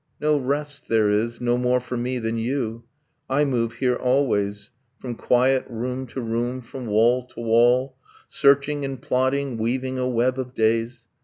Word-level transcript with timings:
No 0.19 0.35
rest 0.35 0.87
there 0.87 1.11
is, 1.11 1.39
No 1.39 1.59
more 1.59 1.79
for 1.79 1.95
me 1.95 2.17
than 2.17 2.39
you. 2.39 2.85
I 3.29 3.45
move 3.45 3.73
here 3.73 3.93
always, 3.93 4.71
From 4.97 5.13
quiet 5.13 5.63
room 5.69 6.07
to 6.07 6.19
room, 6.21 6.61
from 6.61 6.87
wall 6.87 7.23
to 7.27 7.39
wall, 7.39 7.97
Searching 8.27 8.83
and 8.83 8.99
plotting, 8.99 9.57
weaving 9.59 9.99
a 9.99 10.07
web 10.07 10.39
of 10.39 10.55
days. 10.55 11.05